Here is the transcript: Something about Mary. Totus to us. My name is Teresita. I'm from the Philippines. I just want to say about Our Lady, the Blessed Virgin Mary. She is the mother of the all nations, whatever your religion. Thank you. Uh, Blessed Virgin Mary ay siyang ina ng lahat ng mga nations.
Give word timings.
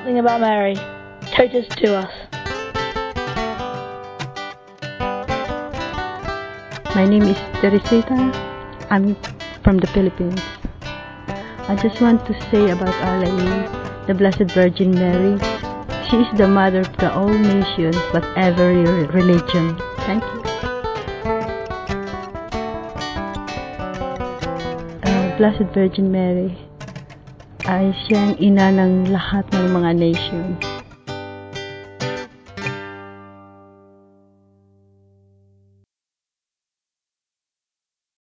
Something 0.00 0.18
about 0.18 0.40
Mary. 0.40 0.76
Totus 1.36 1.68
to 1.76 1.94
us. 1.94 2.12
My 6.94 7.04
name 7.04 7.24
is 7.24 7.36
Teresita. 7.60 8.16
I'm 8.88 9.14
from 9.62 9.76
the 9.76 9.86
Philippines. 9.88 10.40
I 10.80 11.76
just 11.82 12.00
want 12.00 12.24
to 12.24 12.32
say 12.50 12.70
about 12.70 12.94
Our 13.04 13.18
Lady, 13.18 13.68
the 14.06 14.14
Blessed 14.14 14.54
Virgin 14.54 14.94
Mary. 14.94 15.38
She 16.08 16.16
is 16.16 16.38
the 16.38 16.48
mother 16.48 16.80
of 16.80 16.96
the 16.96 17.12
all 17.12 17.28
nations, 17.28 17.96
whatever 18.14 18.72
your 18.72 19.06
religion. 19.08 19.76
Thank 20.08 20.24
you. 20.24 20.40
Uh, 25.04 25.36
Blessed 25.36 25.74
Virgin 25.74 26.10
Mary 26.10 26.69
ay 27.68 27.92
siyang 28.06 28.38
ina 28.40 28.72
ng 28.72 29.12
lahat 29.12 29.44
ng 29.52 29.66
mga 29.74 29.90
nations. 29.98 30.79